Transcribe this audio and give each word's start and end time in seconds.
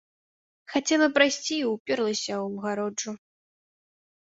Хацела 0.71 1.07
прайсці 1.17 1.53
і 1.57 1.59
ўперлася 1.73 2.33
ў 2.43 2.49
агароджу. 2.57 3.11